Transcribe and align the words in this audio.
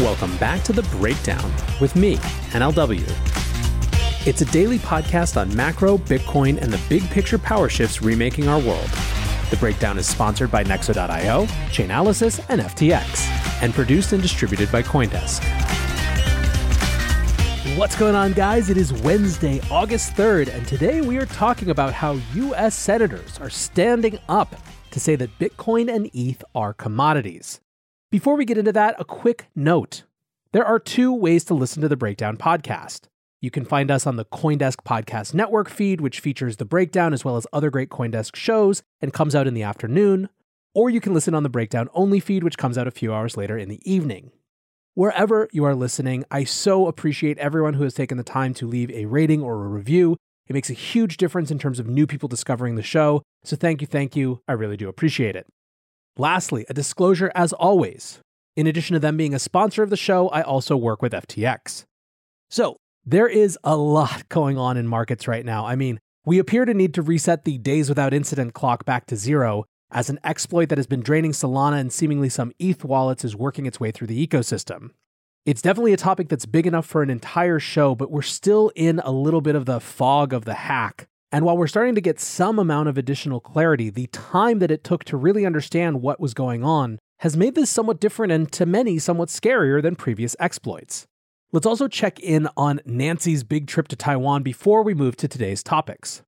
Welcome 0.00 0.34
back 0.38 0.62
to 0.62 0.72
The 0.72 0.82
Breakdown 0.96 1.52
with 1.78 1.94
me, 1.94 2.16
NLW. 2.52 3.04
It's 4.26 4.40
a 4.40 4.46
daily 4.46 4.78
podcast 4.78 5.38
on 5.38 5.54
macro, 5.54 5.98
Bitcoin, 5.98 6.56
and 6.56 6.72
the 6.72 6.80
big 6.88 7.02
picture 7.10 7.36
power 7.36 7.68
shifts 7.68 8.00
remaking 8.00 8.48
our 8.48 8.58
world. 8.58 8.88
The 9.50 9.58
Breakdown 9.60 9.98
is 9.98 10.06
sponsored 10.06 10.50
by 10.50 10.64
Nexo.io, 10.64 11.44
Chainalysis, 11.44 12.42
and 12.48 12.62
FTX, 12.62 13.62
and 13.62 13.74
produced 13.74 14.14
and 14.14 14.22
distributed 14.22 14.72
by 14.72 14.82
Coindesk. 14.82 15.44
What's 17.76 17.94
going 17.94 18.14
on, 18.14 18.32
guys? 18.32 18.70
It 18.70 18.78
is 18.78 18.94
Wednesday, 19.02 19.60
August 19.70 20.14
3rd, 20.14 20.48
and 20.48 20.66
today 20.66 21.02
we 21.02 21.18
are 21.18 21.26
talking 21.26 21.68
about 21.68 21.92
how 21.92 22.12
U.S. 22.36 22.74
senators 22.74 23.38
are 23.38 23.50
standing 23.50 24.18
up 24.30 24.56
to 24.92 24.98
say 24.98 25.14
that 25.16 25.38
Bitcoin 25.38 25.94
and 25.94 26.08
ETH 26.14 26.42
are 26.54 26.72
commodities. 26.72 27.60
Before 28.10 28.34
we 28.34 28.44
get 28.44 28.58
into 28.58 28.72
that, 28.72 28.96
a 28.98 29.04
quick 29.04 29.46
note. 29.54 30.02
There 30.50 30.64
are 30.64 30.80
two 30.80 31.14
ways 31.14 31.44
to 31.44 31.54
listen 31.54 31.80
to 31.80 31.88
the 31.88 31.96
Breakdown 31.96 32.36
podcast. 32.36 33.02
You 33.40 33.52
can 33.52 33.64
find 33.64 33.88
us 33.88 34.04
on 34.04 34.16
the 34.16 34.24
Coindesk 34.24 34.78
Podcast 34.84 35.32
Network 35.32 35.70
feed, 35.70 36.00
which 36.00 36.18
features 36.18 36.56
the 36.56 36.64
breakdown 36.64 37.12
as 37.12 37.24
well 37.24 37.36
as 37.36 37.46
other 37.52 37.70
great 37.70 37.88
Coindesk 37.88 38.34
shows 38.34 38.82
and 39.00 39.12
comes 39.12 39.36
out 39.36 39.46
in 39.46 39.54
the 39.54 39.62
afternoon. 39.62 40.28
Or 40.74 40.90
you 40.90 41.00
can 41.00 41.14
listen 41.14 41.36
on 41.36 41.44
the 41.44 41.48
Breakdown 41.48 41.88
only 41.94 42.18
feed, 42.18 42.42
which 42.42 42.58
comes 42.58 42.76
out 42.76 42.88
a 42.88 42.90
few 42.90 43.14
hours 43.14 43.36
later 43.36 43.56
in 43.56 43.68
the 43.68 43.80
evening. 43.88 44.32
Wherever 44.94 45.48
you 45.52 45.64
are 45.64 45.76
listening, 45.76 46.24
I 46.32 46.42
so 46.42 46.88
appreciate 46.88 47.38
everyone 47.38 47.74
who 47.74 47.84
has 47.84 47.94
taken 47.94 48.18
the 48.18 48.24
time 48.24 48.54
to 48.54 48.66
leave 48.66 48.90
a 48.90 49.04
rating 49.04 49.40
or 49.40 49.64
a 49.64 49.68
review. 49.68 50.16
It 50.48 50.54
makes 50.54 50.68
a 50.68 50.72
huge 50.72 51.16
difference 51.16 51.52
in 51.52 51.60
terms 51.60 51.78
of 51.78 51.86
new 51.86 52.08
people 52.08 52.28
discovering 52.28 52.74
the 52.74 52.82
show. 52.82 53.22
So 53.44 53.54
thank 53.54 53.80
you, 53.80 53.86
thank 53.86 54.16
you. 54.16 54.42
I 54.48 54.54
really 54.54 54.76
do 54.76 54.88
appreciate 54.88 55.36
it. 55.36 55.46
Lastly, 56.16 56.66
a 56.68 56.74
disclosure 56.74 57.30
as 57.34 57.52
always. 57.52 58.20
In 58.56 58.66
addition 58.66 58.94
to 58.94 59.00
them 59.00 59.16
being 59.16 59.34
a 59.34 59.38
sponsor 59.38 59.82
of 59.82 59.90
the 59.90 59.96
show, 59.96 60.28
I 60.28 60.42
also 60.42 60.76
work 60.76 61.02
with 61.02 61.12
FTX. 61.12 61.84
So 62.50 62.76
there 63.06 63.28
is 63.28 63.58
a 63.64 63.76
lot 63.76 64.28
going 64.28 64.58
on 64.58 64.76
in 64.76 64.86
markets 64.86 65.28
right 65.28 65.44
now. 65.44 65.66
I 65.66 65.76
mean, 65.76 65.98
we 66.26 66.38
appear 66.38 66.64
to 66.64 66.74
need 66.74 66.94
to 66.94 67.02
reset 67.02 67.44
the 67.44 67.58
days 67.58 67.88
without 67.88 68.12
incident 68.12 68.54
clock 68.54 68.84
back 68.84 69.06
to 69.06 69.16
zero, 69.16 69.64
as 69.90 70.10
an 70.10 70.18
exploit 70.22 70.68
that 70.68 70.78
has 70.78 70.86
been 70.86 71.00
draining 71.00 71.32
Solana 71.32 71.80
and 71.80 71.92
seemingly 71.92 72.28
some 72.28 72.52
ETH 72.58 72.84
wallets 72.84 73.24
is 73.24 73.34
working 73.34 73.66
its 73.66 73.80
way 73.80 73.90
through 73.90 74.06
the 74.06 74.26
ecosystem. 74.26 74.90
It's 75.46 75.62
definitely 75.62 75.94
a 75.94 75.96
topic 75.96 76.28
that's 76.28 76.46
big 76.46 76.66
enough 76.66 76.86
for 76.86 77.02
an 77.02 77.10
entire 77.10 77.58
show, 77.58 77.94
but 77.94 78.10
we're 78.10 78.22
still 78.22 78.70
in 78.76 79.00
a 79.00 79.10
little 79.10 79.40
bit 79.40 79.54
of 79.54 79.64
the 79.64 79.80
fog 79.80 80.32
of 80.32 80.44
the 80.44 80.54
hack. 80.54 81.08
And 81.32 81.44
while 81.44 81.56
we're 81.56 81.66
starting 81.66 81.94
to 81.94 82.00
get 82.00 82.18
some 82.18 82.58
amount 82.58 82.88
of 82.88 82.98
additional 82.98 83.40
clarity, 83.40 83.88
the 83.88 84.08
time 84.08 84.58
that 84.58 84.70
it 84.70 84.82
took 84.82 85.04
to 85.04 85.16
really 85.16 85.46
understand 85.46 86.02
what 86.02 86.20
was 86.20 86.34
going 86.34 86.64
on 86.64 86.98
has 87.20 87.36
made 87.36 87.54
this 87.54 87.70
somewhat 87.70 88.00
different 88.00 88.32
and 88.32 88.50
to 88.52 88.66
many 88.66 88.98
somewhat 88.98 89.28
scarier 89.28 89.80
than 89.80 89.94
previous 89.94 90.34
exploits. 90.40 91.06
Let's 91.52 91.66
also 91.66 91.88
check 91.88 92.18
in 92.20 92.48
on 92.56 92.80
Nancy's 92.84 93.44
big 93.44 93.66
trip 93.66 93.88
to 93.88 93.96
Taiwan 93.96 94.42
before 94.42 94.82
we 94.82 94.94
move 94.94 95.16
to 95.16 95.28
today's 95.28 95.62
topics 95.62 96.22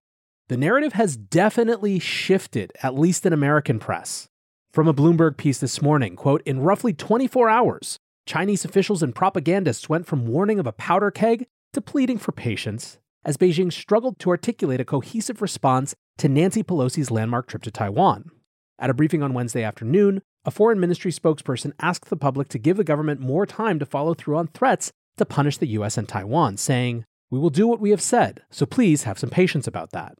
the 0.53 0.59
narrative 0.59 0.93
has 0.93 1.17
definitely 1.17 1.99
shifted, 1.99 2.73
at 2.83 2.95
least 2.95 3.25
in 3.25 3.33
American 3.33 3.79
press. 3.79 4.29
From 4.71 4.87
a 4.87 4.93
Bloomberg 4.93 5.39
piece 5.39 5.57
this 5.57 5.81
morning, 5.81 6.15
quote, 6.15 6.43
in 6.45 6.61
roughly 6.61 6.93
24 6.93 7.49
hours, 7.49 7.99
Chinese 8.27 8.63
officials 8.63 9.03
and 9.03 9.15
propagandists 9.15 9.89
went 9.89 10.07
from 10.07 10.27
warning 10.27 10.59
of 10.59 10.67
a 10.67 10.73
powder 10.73 11.11
keg 11.11 11.47
to 11.73 11.81
pleading 11.81 12.19
for 12.19 12.33
patience 12.33 12.99
as 13.25 13.37
Beijing 13.37 13.72
struggled 13.72 14.19
to 14.19 14.31
articulate 14.31 14.81
a 14.81 14.84
cohesive 14.84 15.43
response 15.43 15.94
to 16.19 16.28
Nancy 16.28 16.62
Pelosi's 16.62 17.10
landmark 17.10 17.47
trip 17.47 17.62
to 17.62 17.71
Taiwan. 17.71 18.31
At 18.78 18.91
a 18.91 18.94
briefing 18.94 19.22
on 19.22 19.34
Wednesday 19.34 19.62
afternoon, 19.62 20.22
a 20.44 20.50
foreign 20.50 20.81
ministry 20.81 21.12
spokesperson 21.12 21.72
asked 21.78 22.10
the 22.10 22.16
public 22.16 22.49
to 22.49 22.59
give 22.59 22.77
the 22.77 22.84
government 22.84 23.21
more 23.21 23.47
time 23.47 23.78
to 23.78 23.87
follow 23.87 24.15
through 24.15 24.37
on 24.37 24.49
threats 24.49 24.91
to 25.19 25.25
punish 25.25 25.56
the 25.56 25.69
US 25.69 25.97
and 25.97 26.09
Taiwan, 26.09 26.56
saying, 26.56 27.05
We 27.31 27.38
will 27.38 27.50
do 27.50 27.69
what 27.69 27.81
we 27.81 27.91
have 27.91 28.00
said, 28.00 28.43
so 28.50 28.66
please 28.66 29.05
have 29.05 29.19
some 29.19 29.31
patience 29.31 29.66
about 29.66 29.93
that. 29.93 30.16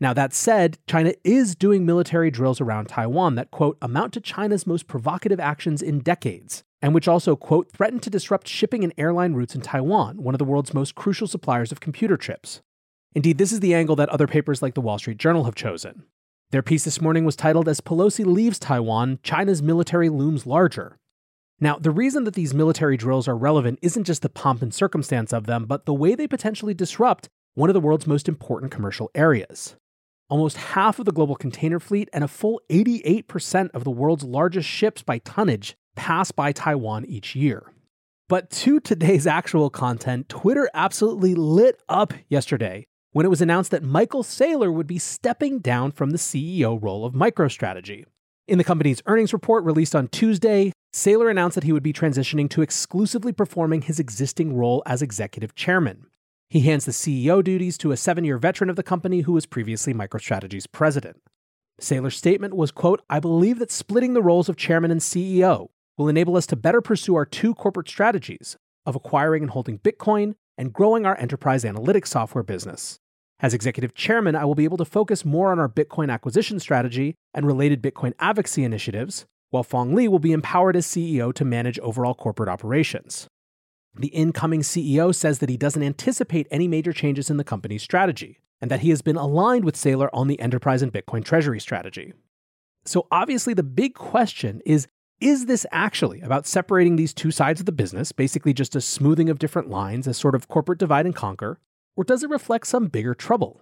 Now, 0.00 0.12
that 0.12 0.32
said, 0.32 0.78
China 0.86 1.12
is 1.24 1.56
doing 1.56 1.84
military 1.84 2.30
drills 2.30 2.60
around 2.60 2.86
Taiwan 2.86 3.34
that, 3.34 3.50
quote, 3.50 3.78
amount 3.82 4.12
to 4.12 4.20
China's 4.20 4.66
most 4.66 4.86
provocative 4.86 5.40
actions 5.40 5.82
in 5.82 6.00
decades, 6.00 6.62
and 6.80 6.94
which 6.94 7.08
also, 7.08 7.36
quote, 7.36 7.70
threaten 7.72 8.00
to 8.00 8.10
disrupt 8.10 8.46
shipping 8.48 8.84
and 8.84 8.92
airline 8.96 9.34
routes 9.34 9.54
in 9.54 9.60
Taiwan, 9.60 10.22
one 10.22 10.34
of 10.34 10.38
the 10.38 10.44
world's 10.44 10.74
most 10.74 10.94
crucial 10.94 11.26
suppliers 11.26 11.72
of 11.72 11.80
computer 11.80 12.16
chips. 12.16 12.60
Indeed, 13.14 13.38
this 13.38 13.52
is 13.52 13.60
the 13.60 13.74
angle 13.74 13.96
that 13.96 14.08
other 14.10 14.26
papers 14.26 14.62
like 14.62 14.74
the 14.74 14.80
Wall 14.80 14.98
Street 14.98 15.18
Journal 15.18 15.44
have 15.44 15.54
chosen. 15.54 16.04
Their 16.50 16.62
piece 16.62 16.84
this 16.84 17.00
morning 17.00 17.24
was 17.24 17.36
titled 17.36 17.68
As 17.68 17.80
Pelosi 17.80 18.24
Leaves 18.24 18.58
Taiwan, 18.58 19.18
China's 19.22 19.62
Military 19.62 20.08
Looms 20.08 20.46
Larger. 20.46 20.98
Now, 21.60 21.78
the 21.78 21.90
reason 21.90 22.24
that 22.24 22.34
these 22.34 22.54
military 22.54 22.96
drills 22.96 23.26
are 23.26 23.36
relevant 23.36 23.80
isn't 23.82 24.04
just 24.04 24.22
the 24.22 24.28
pomp 24.28 24.62
and 24.62 24.72
circumstance 24.72 25.32
of 25.32 25.46
them, 25.46 25.64
but 25.66 25.84
the 25.84 25.94
way 25.94 26.14
they 26.14 26.28
potentially 26.28 26.74
disrupt 26.74 27.28
one 27.54 27.68
of 27.68 27.74
the 27.74 27.80
world's 27.80 28.06
most 28.06 28.28
important 28.28 28.70
commercial 28.70 29.10
areas. 29.14 29.74
Almost 30.30 30.58
half 30.58 30.98
of 30.98 31.06
the 31.06 31.12
global 31.12 31.34
container 31.34 31.80
fleet 31.80 32.08
and 32.12 32.22
a 32.22 32.28
full 32.28 32.60
88% 32.70 33.70
of 33.74 33.82
the 33.82 33.90
world's 33.90 34.24
largest 34.24 34.68
ships 34.68 35.02
by 35.02 35.18
tonnage 35.18 35.74
pass 35.98 36.30
by 36.30 36.52
Taiwan 36.52 37.04
each 37.06 37.34
year. 37.34 37.72
But 38.28 38.50
to 38.50 38.78
today's 38.78 39.26
actual 39.26 39.68
content, 39.68 40.28
Twitter 40.28 40.70
absolutely 40.72 41.34
lit 41.34 41.82
up 41.88 42.14
yesterday 42.28 42.86
when 43.10 43.26
it 43.26 43.30
was 43.30 43.42
announced 43.42 43.72
that 43.72 43.82
Michael 43.82 44.22
Saylor 44.22 44.72
would 44.72 44.86
be 44.86 45.00
stepping 45.00 45.58
down 45.58 45.90
from 45.90 46.10
the 46.10 46.18
CEO 46.18 46.80
role 46.80 47.04
of 47.04 47.14
MicroStrategy. 47.14 48.04
In 48.46 48.58
the 48.58 48.64
company's 48.64 49.02
earnings 49.06 49.32
report 49.32 49.64
released 49.64 49.96
on 49.96 50.06
Tuesday, 50.08 50.72
Saylor 50.94 51.28
announced 51.30 51.56
that 51.56 51.64
he 51.64 51.72
would 51.72 51.82
be 51.82 51.92
transitioning 51.92 52.48
to 52.50 52.62
exclusively 52.62 53.32
performing 53.32 53.82
his 53.82 53.98
existing 53.98 54.54
role 54.54 54.84
as 54.86 55.02
executive 55.02 55.56
chairman. 55.56 56.06
He 56.48 56.60
hands 56.60 56.84
the 56.84 56.92
CEO 56.92 57.42
duties 57.42 57.76
to 57.78 57.90
a 57.90 57.96
seven 57.96 58.24
year 58.24 58.38
veteran 58.38 58.70
of 58.70 58.76
the 58.76 58.84
company 58.84 59.22
who 59.22 59.32
was 59.32 59.46
previously 59.46 59.92
MicroStrategy's 59.92 60.68
president. 60.68 61.16
Saylor's 61.80 62.16
statement 62.16 62.54
was, 62.54 62.70
quote, 62.70 63.02
I 63.10 63.18
believe 63.18 63.58
that 63.58 63.72
splitting 63.72 64.14
the 64.14 64.22
roles 64.22 64.48
of 64.48 64.56
chairman 64.56 64.90
and 64.90 65.00
CEO 65.00 65.68
will 65.98 66.08
enable 66.08 66.36
us 66.36 66.46
to 66.46 66.56
better 66.56 66.80
pursue 66.80 67.16
our 67.16 67.26
two 67.26 67.54
corporate 67.54 67.88
strategies 67.88 68.56
of 68.86 68.96
acquiring 68.96 69.42
and 69.42 69.50
holding 69.50 69.78
Bitcoin 69.80 70.34
and 70.56 70.72
growing 70.72 71.04
our 71.04 71.18
enterprise 71.18 71.64
analytics 71.64 72.06
software 72.06 72.44
business. 72.44 72.98
As 73.40 73.52
executive 73.52 73.94
chairman, 73.94 74.34
I 74.34 74.44
will 74.44 74.54
be 74.54 74.64
able 74.64 74.78
to 74.78 74.84
focus 74.84 75.24
more 75.24 75.52
on 75.52 75.58
our 75.58 75.68
Bitcoin 75.68 76.10
acquisition 76.10 76.58
strategy 76.58 77.14
and 77.34 77.46
related 77.46 77.82
Bitcoin 77.82 78.14
advocacy 78.18 78.64
initiatives, 78.64 79.26
while 79.50 79.62
Phong 79.62 79.94
Le 79.94 80.10
will 80.10 80.18
be 80.18 80.32
empowered 80.32 80.76
as 80.76 80.86
CEO 80.86 81.32
to 81.34 81.44
manage 81.44 81.78
overall 81.80 82.14
corporate 82.14 82.48
operations. 82.48 83.28
The 83.94 84.08
incoming 84.08 84.60
CEO 84.60 85.14
says 85.14 85.38
that 85.38 85.48
he 85.48 85.56
doesn't 85.56 85.82
anticipate 85.82 86.46
any 86.50 86.68
major 86.68 86.92
changes 86.92 87.30
in 87.30 87.36
the 87.36 87.44
company's 87.44 87.82
strategy, 87.82 88.38
and 88.60 88.70
that 88.70 88.80
he 88.80 88.90
has 88.90 89.02
been 89.02 89.16
aligned 89.16 89.64
with 89.64 89.76
Saylor 89.76 90.08
on 90.12 90.28
the 90.28 90.40
enterprise 90.40 90.82
and 90.82 90.92
Bitcoin 90.92 91.24
treasury 91.24 91.60
strategy. 91.60 92.12
So, 92.84 93.06
obviously, 93.10 93.54
the 93.54 93.62
big 93.62 93.94
question 93.94 94.60
is 94.64 94.88
is 95.20 95.46
this 95.46 95.66
actually 95.72 96.20
about 96.20 96.46
separating 96.46 96.96
these 96.96 97.12
two 97.12 97.30
sides 97.30 97.60
of 97.60 97.66
the 97.66 97.72
business, 97.72 98.12
basically 98.12 98.52
just 98.52 98.76
a 98.76 98.80
smoothing 98.80 99.28
of 99.28 99.38
different 99.38 99.68
lines, 99.68 100.06
a 100.06 100.14
sort 100.14 100.34
of 100.34 100.48
corporate 100.48 100.78
divide 100.78 101.06
and 101.06 101.14
conquer, 101.14 101.58
or 101.96 102.04
does 102.04 102.22
it 102.22 102.30
reflect 102.30 102.66
some 102.66 102.86
bigger 102.86 103.14
trouble? 103.14 103.60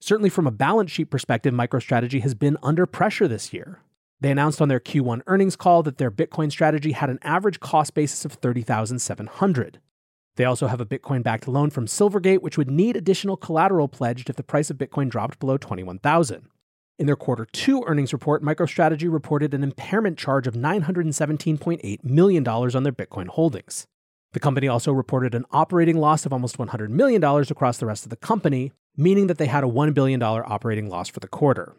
Certainly, 0.00 0.30
from 0.30 0.46
a 0.46 0.50
balance 0.50 0.90
sheet 0.90 1.10
perspective, 1.10 1.54
MicroStrategy 1.54 2.20
has 2.22 2.34
been 2.34 2.58
under 2.62 2.86
pressure 2.86 3.28
this 3.28 3.52
year. 3.52 3.80
They 4.20 4.30
announced 4.30 4.60
on 4.60 4.68
their 4.68 4.80
Q1 4.80 5.22
earnings 5.26 5.56
call 5.56 5.82
that 5.84 5.98
their 5.98 6.10
Bitcoin 6.10 6.50
strategy 6.50 6.92
had 6.92 7.10
an 7.10 7.18
average 7.22 7.60
cost 7.60 7.94
basis 7.94 8.24
of 8.24 8.32
30,700. 8.32 9.80
They 10.36 10.44
also 10.44 10.66
have 10.66 10.80
a 10.80 10.86
Bitcoin 10.86 11.22
backed 11.22 11.48
loan 11.48 11.70
from 11.70 11.86
Silvergate, 11.86 12.42
which 12.42 12.58
would 12.58 12.70
need 12.70 12.96
additional 12.96 13.36
collateral 13.36 13.88
pledged 13.88 14.28
if 14.28 14.36
the 14.36 14.42
price 14.42 14.70
of 14.70 14.76
Bitcoin 14.76 15.08
dropped 15.08 15.38
below 15.38 15.56
21,000. 15.56 16.48
In 16.98 17.06
their 17.06 17.16
quarter 17.16 17.44
two 17.44 17.84
earnings 17.86 18.14
report, 18.14 18.42
MicroStrategy 18.42 19.12
reported 19.12 19.52
an 19.52 19.62
impairment 19.62 20.16
charge 20.16 20.46
of 20.46 20.54
$917.8 20.54 22.04
million 22.04 22.48
on 22.48 22.82
their 22.84 22.92
Bitcoin 22.92 23.26
holdings. 23.26 23.86
The 24.32 24.40
company 24.40 24.66
also 24.66 24.92
reported 24.92 25.34
an 25.34 25.44
operating 25.50 25.98
loss 25.98 26.24
of 26.24 26.32
almost 26.32 26.56
$100 26.56 26.88
million 26.88 27.22
across 27.22 27.76
the 27.76 27.84
rest 27.84 28.04
of 28.04 28.10
the 28.10 28.16
company, 28.16 28.72
meaning 28.96 29.26
that 29.26 29.36
they 29.36 29.46
had 29.46 29.62
a 29.62 29.68
$1 29.68 29.92
billion 29.92 30.22
operating 30.22 30.88
loss 30.88 31.10
for 31.10 31.20
the 31.20 31.28
quarter. 31.28 31.74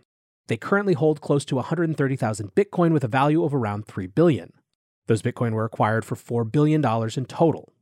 They 0.47 0.57
currently 0.57 0.93
hold 0.93 1.19
close 1.19 1.45
to 1.45 1.55
130,000 1.55 2.53
Bitcoin 2.53 2.93
with 2.93 3.03
a 3.03 3.07
value 3.07 3.43
of 3.43 3.55
around 3.55 3.87
3 3.87 4.05
billion. 4.07 4.53
Those 5.07 5.23
Bitcoin 5.23 5.53
were 5.53 5.65
acquired 5.65 6.05
for 6.05 6.15
$4 6.15 6.51
billion 6.51 6.85
in 6.85 7.25
total. 7.25 7.73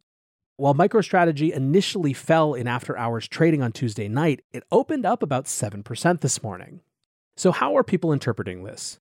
While 0.56 0.74
MicroStrategy 0.74 1.52
initially 1.52 2.14
fell 2.14 2.54
in 2.54 2.66
after 2.66 2.98
hours 2.98 3.28
trading 3.28 3.62
on 3.62 3.74
Tuesday 3.74 4.08
night, 4.08 4.42
it 4.54 4.64
opened 4.72 5.06
up 5.06 5.22
about 5.22 5.46
7% 5.46 6.22
this 6.22 6.42
morning. 6.42 6.80
So, 7.38 7.52
how 7.52 7.76
are 7.76 7.84
people 7.84 8.14
interpreting 8.14 8.64
this? 8.64 9.00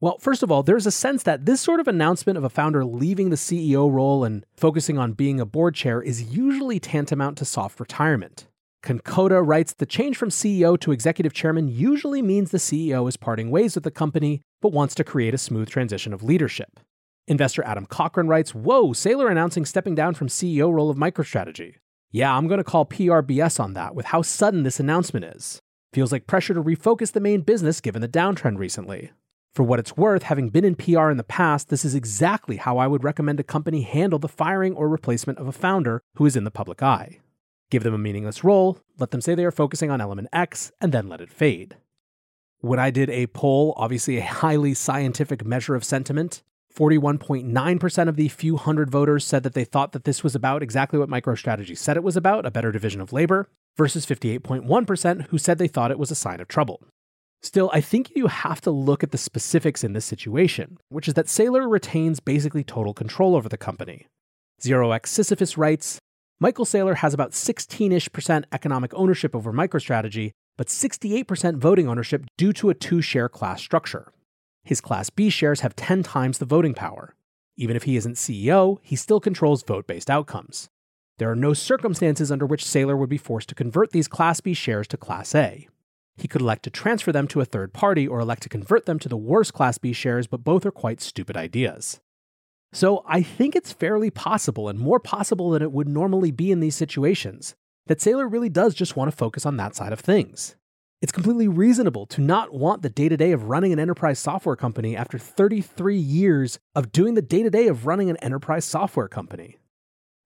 Well, 0.00 0.18
first 0.18 0.42
of 0.42 0.50
all, 0.50 0.62
there's 0.62 0.86
a 0.86 0.90
sense 0.90 1.22
that 1.22 1.46
this 1.46 1.60
sort 1.60 1.80
of 1.80 1.88
announcement 1.88 2.36
of 2.36 2.44
a 2.44 2.50
founder 2.50 2.84
leaving 2.84 3.30
the 3.30 3.36
CEO 3.36 3.90
role 3.90 4.24
and 4.24 4.44
focusing 4.56 4.98
on 4.98 5.12
being 5.12 5.40
a 5.40 5.46
board 5.46 5.74
chair 5.74 6.02
is 6.02 6.34
usually 6.34 6.78
tantamount 6.78 7.38
to 7.38 7.44
soft 7.44 7.80
retirement. 7.80 8.46
Concoda 8.82 9.44
writes 9.44 9.72
the 9.72 9.86
change 9.86 10.16
from 10.16 10.28
CEO 10.28 10.78
to 10.80 10.92
executive 10.92 11.32
chairman 11.32 11.68
usually 11.68 12.22
means 12.22 12.50
the 12.50 12.58
CEO 12.58 13.08
is 13.08 13.16
parting 13.16 13.50
ways 13.50 13.74
with 13.74 13.84
the 13.84 13.90
company, 13.90 14.42
but 14.60 14.72
wants 14.72 14.94
to 14.96 15.04
create 15.04 15.34
a 15.34 15.38
smooth 15.38 15.68
transition 15.68 16.12
of 16.12 16.22
leadership. 16.22 16.78
Investor 17.26 17.64
Adam 17.64 17.86
Cochran 17.86 18.28
writes, 18.28 18.54
Whoa, 18.54 18.88
Saylor 18.88 19.30
announcing 19.30 19.64
stepping 19.64 19.94
down 19.94 20.14
from 20.14 20.28
CEO 20.28 20.72
role 20.72 20.90
of 20.90 20.96
MicroStrategy. 20.96 21.76
Yeah, 22.12 22.36
I'm 22.36 22.46
going 22.46 22.58
to 22.58 22.64
call 22.64 22.86
PRBS 22.86 23.58
on 23.58 23.72
that 23.72 23.94
with 23.94 24.06
how 24.06 24.22
sudden 24.22 24.62
this 24.62 24.78
announcement 24.78 25.24
is. 25.24 25.60
Feels 25.96 26.12
like 26.12 26.26
pressure 26.26 26.52
to 26.52 26.62
refocus 26.62 27.12
the 27.12 27.20
main 27.20 27.40
business 27.40 27.80
given 27.80 28.02
the 28.02 28.06
downtrend 28.06 28.58
recently. 28.58 29.12
For 29.54 29.62
what 29.62 29.78
it's 29.78 29.96
worth, 29.96 30.24
having 30.24 30.50
been 30.50 30.62
in 30.62 30.74
PR 30.74 31.08
in 31.08 31.16
the 31.16 31.24
past, 31.24 31.70
this 31.70 31.86
is 31.86 31.94
exactly 31.94 32.58
how 32.58 32.76
I 32.76 32.86
would 32.86 33.02
recommend 33.02 33.40
a 33.40 33.42
company 33.42 33.80
handle 33.80 34.18
the 34.18 34.28
firing 34.28 34.74
or 34.74 34.90
replacement 34.90 35.38
of 35.38 35.46
a 35.48 35.52
founder 35.52 36.02
who 36.16 36.26
is 36.26 36.36
in 36.36 36.44
the 36.44 36.50
public 36.50 36.82
eye. 36.82 37.20
Give 37.70 37.82
them 37.82 37.94
a 37.94 37.98
meaningless 37.98 38.44
role, 38.44 38.78
let 38.98 39.10
them 39.10 39.22
say 39.22 39.34
they 39.34 39.46
are 39.46 39.50
focusing 39.50 39.90
on 39.90 40.02
element 40.02 40.28
X, 40.34 40.70
and 40.82 40.92
then 40.92 41.08
let 41.08 41.22
it 41.22 41.30
fade. 41.30 41.76
When 42.58 42.78
I 42.78 42.90
did 42.90 43.08
a 43.08 43.28
poll, 43.28 43.72
obviously 43.78 44.18
a 44.18 44.22
highly 44.22 44.74
scientific 44.74 45.46
measure 45.46 45.74
of 45.74 45.82
sentiment, 45.82 46.42
41.9% 46.76 48.08
of 48.08 48.16
the 48.16 48.28
few 48.28 48.56
hundred 48.56 48.90
voters 48.90 49.24
said 49.24 49.42
that 49.42 49.54
they 49.54 49.64
thought 49.64 49.92
that 49.92 50.04
this 50.04 50.22
was 50.22 50.34
about 50.34 50.62
exactly 50.62 50.98
what 50.98 51.08
MicroStrategy 51.08 51.76
said 51.76 51.96
it 51.96 52.02
was 52.02 52.16
about 52.16 52.44
a 52.44 52.50
better 52.50 52.70
division 52.70 53.00
of 53.00 53.12
labor, 53.12 53.48
versus 53.76 54.06
58.1% 54.06 55.28
who 55.28 55.38
said 55.38 55.58
they 55.58 55.68
thought 55.68 55.90
it 55.90 55.98
was 55.98 56.10
a 56.10 56.16
sign 56.16 56.40
of 56.40 56.48
trouble. 56.48 56.82
Still, 57.42 57.70
I 57.72 57.80
think 57.80 58.12
you 58.14 58.26
have 58.26 58.60
to 58.62 58.70
look 58.70 59.02
at 59.02 59.12
the 59.12 59.18
specifics 59.18 59.84
in 59.84 59.92
this 59.92 60.04
situation, 60.04 60.78
which 60.88 61.06
is 61.06 61.14
that 61.14 61.26
Saylor 61.26 61.70
retains 61.70 62.18
basically 62.20 62.64
total 62.64 62.94
control 62.94 63.36
over 63.36 63.48
the 63.48 63.58
company. 63.58 64.06
Zero 64.60 64.90
X 64.92 65.10
Sisyphus 65.10 65.56
writes 65.58 65.98
Michael 66.40 66.64
Saylor 66.64 66.96
has 66.96 67.14
about 67.14 67.34
16 67.34 67.92
ish 67.92 68.10
percent 68.10 68.46
economic 68.52 68.92
ownership 68.94 69.36
over 69.36 69.52
MicroStrategy, 69.52 70.32
but 70.56 70.68
68% 70.68 71.58
voting 71.58 71.88
ownership 71.88 72.24
due 72.36 72.52
to 72.54 72.70
a 72.70 72.74
two 72.74 73.00
share 73.00 73.28
class 73.28 73.60
structure. 73.60 74.12
His 74.66 74.80
Class 74.80 75.10
B 75.10 75.30
shares 75.30 75.60
have 75.60 75.76
10 75.76 76.02
times 76.02 76.38
the 76.38 76.44
voting 76.44 76.74
power. 76.74 77.14
Even 77.56 77.76
if 77.76 77.84
he 77.84 77.96
isn't 77.96 78.16
CEO, 78.16 78.78
he 78.82 78.96
still 78.96 79.20
controls 79.20 79.62
vote 79.62 79.86
based 79.86 80.10
outcomes. 80.10 80.68
There 81.18 81.30
are 81.30 81.36
no 81.36 81.54
circumstances 81.54 82.32
under 82.32 82.44
which 82.44 82.64
Saylor 82.64 82.98
would 82.98 83.08
be 83.08 83.16
forced 83.16 83.48
to 83.50 83.54
convert 83.54 83.92
these 83.92 84.08
Class 84.08 84.40
B 84.40 84.54
shares 84.54 84.88
to 84.88 84.96
Class 84.96 85.36
A. 85.36 85.68
He 86.16 86.26
could 86.26 86.40
elect 86.40 86.64
to 86.64 86.70
transfer 86.70 87.12
them 87.12 87.28
to 87.28 87.40
a 87.40 87.44
third 87.44 87.72
party 87.72 88.08
or 88.08 88.18
elect 88.18 88.42
to 88.42 88.48
convert 88.48 88.86
them 88.86 88.98
to 88.98 89.08
the 89.08 89.16
worst 89.16 89.54
Class 89.54 89.78
B 89.78 89.92
shares, 89.92 90.26
but 90.26 90.42
both 90.42 90.66
are 90.66 90.72
quite 90.72 91.00
stupid 91.00 91.36
ideas. 91.36 92.00
So 92.72 93.04
I 93.06 93.22
think 93.22 93.54
it's 93.54 93.72
fairly 93.72 94.10
possible, 94.10 94.68
and 94.68 94.80
more 94.80 94.98
possible 94.98 95.50
than 95.50 95.62
it 95.62 95.70
would 95.70 95.88
normally 95.88 96.32
be 96.32 96.50
in 96.50 96.58
these 96.58 96.74
situations, 96.74 97.54
that 97.86 98.00
Saylor 98.00 98.30
really 98.30 98.48
does 98.48 98.74
just 98.74 98.96
want 98.96 99.12
to 99.12 99.16
focus 99.16 99.46
on 99.46 99.58
that 99.58 99.76
side 99.76 99.92
of 99.92 100.00
things. 100.00 100.56
It's 101.02 101.12
completely 101.12 101.46
reasonable 101.46 102.06
to 102.06 102.22
not 102.22 102.54
want 102.54 102.80
the 102.80 102.88
day 102.88 103.10
to 103.10 103.18
day 103.18 103.32
of 103.32 103.44
running 103.44 103.70
an 103.70 103.78
enterprise 103.78 104.18
software 104.18 104.56
company 104.56 104.96
after 104.96 105.18
33 105.18 105.98
years 105.98 106.58
of 106.74 106.90
doing 106.90 107.12
the 107.12 107.20
day 107.20 107.42
to 107.42 107.50
day 107.50 107.68
of 107.68 107.84
running 107.84 108.08
an 108.08 108.16
enterprise 108.18 108.64
software 108.64 109.08
company. 109.08 109.58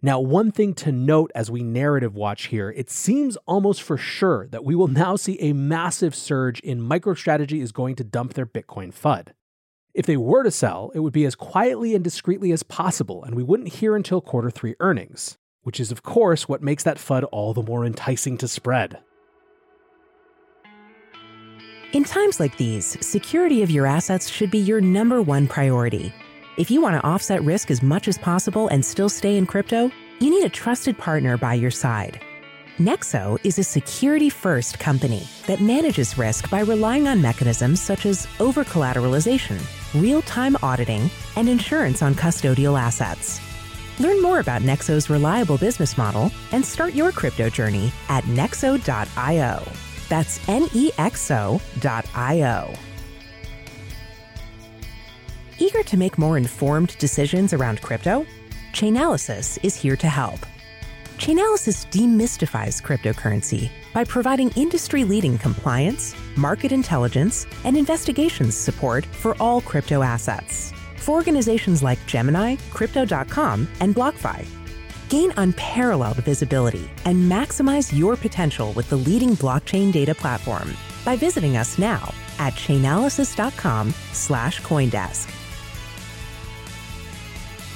Now, 0.00 0.20
one 0.20 0.52
thing 0.52 0.74
to 0.74 0.92
note 0.92 1.32
as 1.34 1.50
we 1.50 1.64
narrative 1.64 2.14
watch 2.14 2.46
here, 2.46 2.70
it 2.70 2.88
seems 2.88 3.36
almost 3.46 3.82
for 3.82 3.96
sure 3.96 4.46
that 4.48 4.64
we 4.64 4.76
will 4.76 4.86
now 4.86 5.16
see 5.16 5.38
a 5.40 5.52
massive 5.52 6.14
surge 6.14 6.60
in 6.60 6.80
MicroStrategy 6.80 7.60
is 7.60 7.72
going 7.72 7.96
to 7.96 8.04
dump 8.04 8.34
their 8.34 8.46
Bitcoin 8.46 8.94
FUD. 8.94 9.32
If 9.92 10.06
they 10.06 10.16
were 10.16 10.44
to 10.44 10.52
sell, 10.52 10.92
it 10.94 11.00
would 11.00 11.12
be 11.12 11.26
as 11.26 11.34
quietly 11.34 11.96
and 11.96 12.04
discreetly 12.04 12.52
as 12.52 12.62
possible, 12.62 13.24
and 13.24 13.34
we 13.34 13.42
wouldn't 13.42 13.74
hear 13.74 13.96
until 13.96 14.20
quarter 14.20 14.50
three 14.50 14.76
earnings, 14.78 15.36
which 15.62 15.80
is, 15.80 15.90
of 15.90 16.04
course, 16.04 16.48
what 16.48 16.62
makes 16.62 16.84
that 16.84 16.98
FUD 16.98 17.24
all 17.32 17.52
the 17.52 17.62
more 17.62 17.84
enticing 17.84 18.38
to 18.38 18.46
spread. 18.46 19.00
In 21.92 22.04
times 22.04 22.38
like 22.38 22.56
these, 22.56 22.96
security 23.04 23.64
of 23.64 23.70
your 23.70 23.84
assets 23.84 24.30
should 24.30 24.48
be 24.48 24.58
your 24.58 24.80
number 24.80 25.20
one 25.22 25.48
priority. 25.48 26.12
If 26.56 26.70
you 26.70 26.80
want 26.80 26.94
to 26.94 27.04
offset 27.04 27.42
risk 27.42 27.68
as 27.68 27.82
much 27.82 28.06
as 28.06 28.16
possible 28.16 28.68
and 28.68 28.84
still 28.84 29.08
stay 29.08 29.36
in 29.36 29.44
crypto, 29.44 29.90
you 30.20 30.30
need 30.30 30.44
a 30.44 30.48
trusted 30.48 30.96
partner 30.96 31.36
by 31.36 31.54
your 31.54 31.72
side. 31.72 32.20
Nexo 32.78 33.38
is 33.42 33.58
a 33.58 33.64
security 33.64 34.30
first 34.30 34.78
company 34.78 35.26
that 35.48 35.60
manages 35.60 36.16
risk 36.16 36.48
by 36.48 36.60
relying 36.60 37.08
on 37.08 37.20
mechanisms 37.20 37.80
such 37.82 38.06
as 38.06 38.28
over 38.38 38.62
collateralization, 38.64 39.60
real 40.00 40.22
time 40.22 40.56
auditing, 40.62 41.10
and 41.34 41.48
insurance 41.48 42.02
on 42.02 42.14
custodial 42.14 42.80
assets. 42.80 43.40
Learn 43.98 44.22
more 44.22 44.38
about 44.38 44.62
Nexo's 44.62 45.10
reliable 45.10 45.58
business 45.58 45.98
model 45.98 46.30
and 46.52 46.64
start 46.64 46.94
your 46.94 47.10
crypto 47.10 47.50
journey 47.50 47.92
at 48.08 48.22
nexo.io. 48.24 49.89
That's 50.10 50.38
nexo.io. 50.40 51.60
Eager 55.58 55.82
to 55.84 55.96
make 55.96 56.18
more 56.18 56.36
informed 56.36 56.98
decisions 56.98 57.52
around 57.52 57.80
crypto? 57.80 58.26
Chainalysis 58.72 59.58
is 59.62 59.76
here 59.76 59.96
to 59.96 60.08
help. 60.08 60.40
Chainalysis 61.18 61.86
demystifies 61.90 62.82
cryptocurrency 62.82 63.70
by 63.92 64.04
providing 64.04 64.50
industry 64.56 65.04
leading 65.04 65.38
compliance, 65.38 66.16
market 66.36 66.72
intelligence, 66.72 67.46
and 67.64 67.76
investigations 67.76 68.56
support 68.56 69.04
for 69.06 69.36
all 69.38 69.60
crypto 69.60 70.02
assets. 70.02 70.72
For 70.96 71.12
organizations 71.14 71.82
like 71.82 72.04
Gemini, 72.06 72.56
Crypto.com, 72.70 73.68
and 73.80 73.94
BlockFi, 73.94 74.46
Gain 75.10 75.32
unparalleled 75.38 76.18
visibility 76.18 76.88
and 77.04 77.16
maximize 77.30 77.96
your 77.96 78.14
potential 78.14 78.72
with 78.74 78.88
the 78.88 78.96
leading 78.96 79.30
blockchain 79.30 79.90
data 79.90 80.14
platform 80.14 80.72
by 81.04 81.16
visiting 81.16 81.56
us 81.56 81.78
now 81.78 82.14
at 82.38 82.52
chainalysis.com 82.52 83.92
slash 84.12 84.62
Coindesk. 84.62 85.28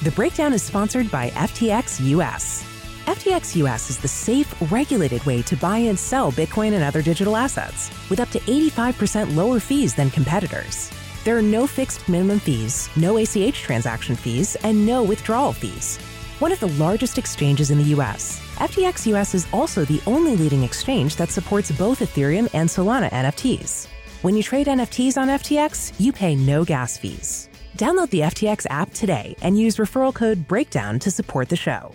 The 0.05 0.11
breakdown 0.11 0.53
is 0.53 0.63
sponsored 0.63 1.11
by 1.11 1.29
FTX 1.31 1.99
US. 2.11 2.63
FTX 3.05 3.57
US 3.57 3.89
is 3.89 3.97
the 3.97 4.07
safe, 4.07 4.55
regulated 4.71 5.21
way 5.25 5.41
to 5.41 5.57
buy 5.57 5.79
and 5.79 5.99
sell 5.99 6.31
Bitcoin 6.31 6.71
and 6.71 6.83
other 6.85 7.01
digital 7.01 7.35
assets 7.35 7.91
with 8.09 8.21
up 8.21 8.29
to 8.29 8.39
85% 8.39 9.35
lower 9.35 9.59
fees 9.59 9.93
than 9.93 10.09
competitors. 10.09 10.89
There 11.25 11.37
are 11.37 11.41
no 11.41 11.67
fixed 11.67 12.07
minimum 12.07 12.39
fees, 12.39 12.89
no 12.95 13.17
ACH 13.17 13.61
transaction 13.61 14.15
fees, 14.15 14.55
and 14.63 14.85
no 14.85 15.03
withdrawal 15.03 15.51
fees 15.51 15.99
one 16.39 16.51
of 16.51 16.59
the 16.59 16.67
largest 16.67 17.17
exchanges 17.17 17.71
in 17.71 17.77
the 17.77 17.95
US. 17.95 18.39
FTX 18.55 19.05
US 19.07 19.33
is 19.33 19.47
also 19.53 19.85
the 19.85 20.01
only 20.05 20.35
leading 20.35 20.63
exchange 20.63 21.15
that 21.15 21.29
supports 21.29 21.71
both 21.71 21.99
Ethereum 21.99 22.49
and 22.53 22.69
Solana 22.69 23.09
NFTs. 23.11 23.87
When 24.21 24.35
you 24.35 24.43
trade 24.43 24.67
NFTs 24.67 25.17
on 25.17 25.27
FTX, 25.27 25.93
you 25.99 26.11
pay 26.11 26.35
no 26.35 26.65
gas 26.65 26.97
fees. 26.97 27.49
Download 27.77 28.09
the 28.09 28.21
FTX 28.21 28.65
app 28.69 28.91
today 28.93 29.35
and 29.41 29.59
use 29.59 29.77
referral 29.77 30.13
code 30.13 30.47
BREAKDOWN 30.47 31.01
to 31.01 31.11
support 31.11 31.49
the 31.49 31.55
show. 31.55 31.93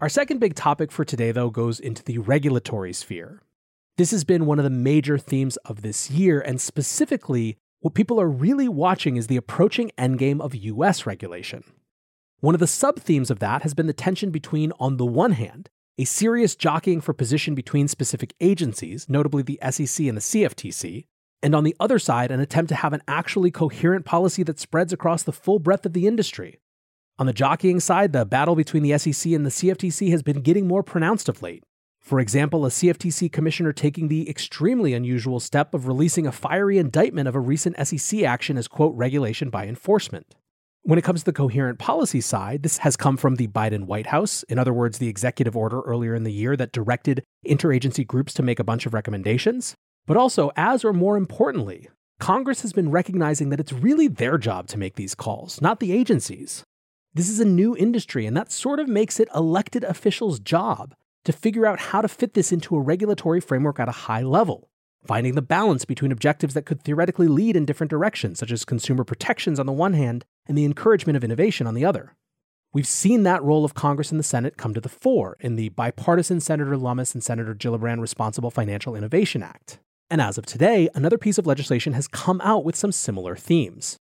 Our 0.00 0.08
second 0.08 0.38
big 0.38 0.54
topic 0.54 0.92
for 0.92 1.04
today, 1.04 1.32
though, 1.32 1.50
goes 1.50 1.80
into 1.80 2.04
the 2.04 2.18
regulatory 2.18 2.92
sphere. 2.92 3.42
This 3.96 4.12
has 4.12 4.22
been 4.22 4.46
one 4.46 4.60
of 4.60 4.62
the 4.62 4.70
major 4.70 5.18
themes 5.18 5.56
of 5.64 5.82
this 5.82 6.08
year, 6.08 6.40
and 6.40 6.60
specifically 6.60 7.58
what 7.80 7.94
people 7.94 8.20
are 8.20 8.28
really 8.28 8.68
watching 8.68 9.16
is 9.16 9.28
the 9.28 9.36
approaching 9.36 9.92
endgame 9.96 10.40
of 10.40 10.54
US 10.54 11.06
regulation. 11.06 11.62
One 12.40 12.54
of 12.54 12.60
the 12.60 12.66
sub 12.66 12.98
themes 12.98 13.30
of 13.30 13.38
that 13.38 13.62
has 13.62 13.72
been 13.72 13.86
the 13.86 13.92
tension 13.92 14.30
between, 14.30 14.72
on 14.80 14.96
the 14.96 15.06
one 15.06 15.32
hand, 15.32 15.70
a 15.96 16.04
serious 16.04 16.56
jockeying 16.56 17.00
for 17.00 17.12
position 17.12 17.54
between 17.54 17.86
specific 17.86 18.34
agencies, 18.40 19.08
notably 19.08 19.42
the 19.42 19.60
SEC 19.70 20.06
and 20.06 20.16
the 20.16 20.22
CFTC, 20.22 21.04
and 21.40 21.54
on 21.54 21.62
the 21.62 21.76
other 21.78 22.00
side, 22.00 22.32
an 22.32 22.40
attempt 22.40 22.68
to 22.70 22.74
have 22.74 22.92
an 22.92 23.02
actually 23.06 23.52
coherent 23.52 24.04
policy 24.04 24.42
that 24.42 24.58
spreads 24.58 24.92
across 24.92 25.22
the 25.22 25.32
full 25.32 25.60
breadth 25.60 25.86
of 25.86 25.92
the 25.92 26.08
industry. 26.08 26.60
On 27.16 27.26
the 27.26 27.32
jockeying 27.32 27.80
side, 27.80 28.12
the 28.12 28.24
battle 28.24 28.56
between 28.56 28.82
the 28.82 28.96
SEC 28.98 29.32
and 29.32 29.46
the 29.46 29.50
CFTC 29.50 30.10
has 30.10 30.22
been 30.22 30.40
getting 30.40 30.66
more 30.66 30.82
pronounced 30.82 31.28
of 31.28 31.42
late. 31.42 31.62
For 32.08 32.20
example, 32.20 32.64
a 32.64 32.70
CFTC 32.70 33.30
commissioner 33.30 33.74
taking 33.74 34.08
the 34.08 34.30
extremely 34.30 34.94
unusual 34.94 35.40
step 35.40 35.74
of 35.74 35.86
releasing 35.86 36.26
a 36.26 36.32
fiery 36.32 36.78
indictment 36.78 37.28
of 37.28 37.34
a 37.34 37.38
recent 37.38 37.76
SEC 37.86 38.22
action 38.22 38.56
as, 38.56 38.66
quote, 38.66 38.96
regulation 38.96 39.50
by 39.50 39.66
enforcement. 39.66 40.34
When 40.84 40.98
it 40.98 41.04
comes 41.04 41.20
to 41.20 41.26
the 41.26 41.34
coherent 41.34 41.78
policy 41.78 42.22
side, 42.22 42.62
this 42.62 42.78
has 42.78 42.96
come 42.96 43.18
from 43.18 43.34
the 43.34 43.48
Biden 43.48 43.84
White 43.84 44.06
House. 44.06 44.42
In 44.44 44.58
other 44.58 44.72
words, 44.72 44.96
the 44.96 45.08
executive 45.08 45.54
order 45.54 45.82
earlier 45.82 46.14
in 46.14 46.24
the 46.24 46.32
year 46.32 46.56
that 46.56 46.72
directed 46.72 47.22
interagency 47.46 48.06
groups 48.06 48.32
to 48.32 48.42
make 48.42 48.58
a 48.58 48.64
bunch 48.64 48.86
of 48.86 48.94
recommendations. 48.94 49.74
But 50.06 50.16
also, 50.16 50.50
as 50.56 50.86
or 50.86 50.94
more 50.94 51.18
importantly, 51.18 51.90
Congress 52.18 52.62
has 52.62 52.72
been 52.72 52.90
recognizing 52.90 53.50
that 53.50 53.60
it's 53.60 53.74
really 53.74 54.08
their 54.08 54.38
job 54.38 54.66
to 54.68 54.78
make 54.78 54.96
these 54.96 55.14
calls, 55.14 55.60
not 55.60 55.78
the 55.78 55.92
agencies. 55.92 56.64
This 57.12 57.28
is 57.28 57.38
a 57.38 57.44
new 57.44 57.76
industry, 57.76 58.24
and 58.24 58.34
that 58.34 58.50
sort 58.50 58.80
of 58.80 58.88
makes 58.88 59.20
it 59.20 59.28
elected 59.34 59.84
officials' 59.84 60.40
job 60.40 60.94
to 61.28 61.32
figure 61.32 61.66
out 61.66 61.78
how 61.78 62.00
to 62.00 62.08
fit 62.08 62.32
this 62.32 62.52
into 62.52 62.74
a 62.74 62.80
regulatory 62.80 63.38
framework 63.38 63.78
at 63.78 63.86
a 63.86 63.92
high 64.08 64.22
level, 64.22 64.70
finding 65.04 65.34
the 65.34 65.42
balance 65.42 65.84
between 65.84 66.10
objectives 66.10 66.54
that 66.54 66.64
could 66.64 66.82
theoretically 66.82 67.28
lead 67.28 67.54
in 67.54 67.66
different 67.66 67.90
directions, 67.90 68.38
such 68.38 68.50
as 68.50 68.64
consumer 68.64 69.04
protections 69.04 69.60
on 69.60 69.66
the 69.66 69.72
one 69.72 69.92
hand 69.92 70.24
and 70.46 70.56
the 70.56 70.64
encouragement 70.64 71.18
of 71.18 71.22
innovation 71.22 71.66
on 71.66 71.74
the 71.74 71.84
other. 71.84 72.16
We've 72.72 72.86
seen 72.86 73.24
that 73.24 73.42
role 73.42 73.62
of 73.62 73.74
Congress 73.74 74.10
and 74.10 74.18
the 74.18 74.24
Senate 74.24 74.56
come 74.56 74.72
to 74.72 74.80
the 74.80 74.88
fore 74.88 75.36
in 75.40 75.56
the 75.56 75.68
bipartisan 75.68 76.40
Senator 76.40 76.78
Lummis 76.78 77.12
and 77.12 77.22
Senator 77.22 77.54
Gillibrand 77.54 78.00
Responsible 78.00 78.50
Financial 78.50 78.96
Innovation 78.96 79.42
Act. 79.42 79.80
And 80.08 80.22
as 80.22 80.38
of 80.38 80.46
today, 80.46 80.88
another 80.94 81.18
piece 81.18 81.36
of 81.36 81.46
legislation 81.46 81.92
has 81.92 82.08
come 82.08 82.40
out 82.40 82.64
with 82.64 82.74
some 82.74 82.90
similar 82.90 83.36
themes. 83.36 83.98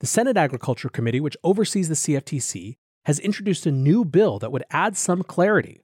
The 0.00 0.06
Senate 0.06 0.38
Agriculture 0.38 0.88
Committee, 0.88 1.20
which 1.20 1.36
oversees 1.44 1.90
the 1.90 1.94
CFTC, 1.96 2.76
has 3.04 3.18
introduced 3.18 3.66
a 3.66 3.70
new 3.70 4.06
bill 4.06 4.38
that 4.38 4.52
would 4.52 4.64
add 4.70 4.96
some 4.96 5.22
clarity. 5.22 5.82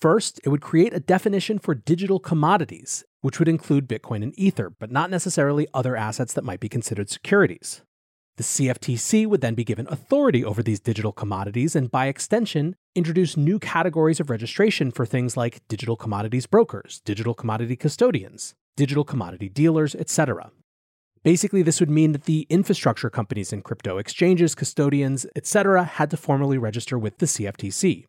First, 0.00 0.40
it 0.44 0.50
would 0.50 0.60
create 0.60 0.92
a 0.92 1.00
definition 1.00 1.58
for 1.58 1.74
digital 1.74 2.18
commodities, 2.18 3.04
which 3.22 3.38
would 3.38 3.48
include 3.48 3.88
Bitcoin 3.88 4.22
and 4.22 4.38
Ether, 4.38 4.68
but 4.68 4.90
not 4.90 5.10
necessarily 5.10 5.66
other 5.72 5.96
assets 5.96 6.34
that 6.34 6.44
might 6.44 6.60
be 6.60 6.68
considered 6.68 7.08
securities. 7.08 7.82
The 8.36 8.42
CFTC 8.42 9.26
would 9.26 9.40
then 9.40 9.54
be 9.54 9.64
given 9.64 9.86
authority 9.88 10.44
over 10.44 10.62
these 10.62 10.80
digital 10.80 11.12
commodities 11.12 11.74
and, 11.74 11.90
by 11.90 12.08
extension, 12.08 12.76
introduce 12.94 13.38
new 13.38 13.58
categories 13.58 14.20
of 14.20 14.28
registration 14.28 14.90
for 14.90 15.06
things 15.06 15.38
like 15.38 15.66
digital 15.68 15.96
commodities 15.96 16.44
brokers, 16.44 17.00
digital 17.06 17.32
commodity 17.32 17.76
custodians, 17.76 18.54
digital 18.76 19.04
commodity 19.04 19.48
dealers, 19.48 19.94
etc. 19.94 20.50
Basically, 21.24 21.62
this 21.62 21.80
would 21.80 21.88
mean 21.88 22.12
that 22.12 22.24
the 22.24 22.46
infrastructure 22.50 23.08
companies 23.08 23.54
in 23.54 23.62
crypto, 23.62 23.96
exchanges, 23.96 24.54
custodians, 24.54 25.26
etc., 25.34 25.84
had 25.84 26.10
to 26.10 26.18
formally 26.18 26.58
register 26.58 26.98
with 26.98 27.16
the 27.16 27.26
CFTC. 27.26 28.04